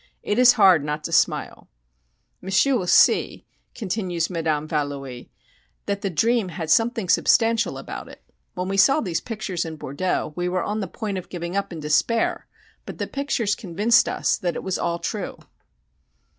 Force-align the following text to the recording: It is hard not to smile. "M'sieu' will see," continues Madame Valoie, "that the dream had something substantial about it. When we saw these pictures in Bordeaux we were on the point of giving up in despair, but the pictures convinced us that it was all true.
It 0.23 0.39
is 0.39 0.53
hard 0.53 0.83
not 0.83 1.03
to 1.03 1.11
smile. 1.11 1.69
"M'sieu' 2.41 2.75
will 2.75 2.87
see," 2.87 3.45
continues 3.75 4.31
Madame 4.31 4.67
Valoie, 4.67 5.29
"that 5.85 6.01
the 6.01 6.09
dream 6.09 6.49
had 6.49 6.71
something 6.71 7.07
substantial 7.07 7.77
about 7.77 8.09
it. 8.09 8.23
When 8.55 8.67
we 8.67 8.77
saw 8.77 9.01
these 9.01 9.21
pictures 9.21 9.63
in 9.63 9.75
Bordeaux 9.75 10.33
we 10.35 10.49
were 10.49 10.63
on 10.63 10.79
the 10.79 10.87
point 10.87 11.19
of 11.19 11.29
giving 11.29 11.55
up 11.55 11.71
in 11.71 11.79
despair, 11.81 12.47
but 12.87 12.97
the 12.97 13.05
pictures 13.05 13.53
convinced 13.53 14.09
us 14.09 14.37
that 14.39 14.55
it 14.55 14.63
was 14.63 14.79
all 14.79 14.97
true. 14.97 15.37